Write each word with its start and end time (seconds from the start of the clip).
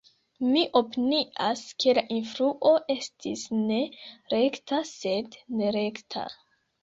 Mi 0.51 0.61
opinias, 0.79 1.59
ke 1.83 1.93
la 1.97 2.03
influo 2.15 2.71
estis 2.95 3.43
ne 3.59 3.77
rekta, 4.35 4.79
sed 4.93 5.37
nerekta. 5.61 6.25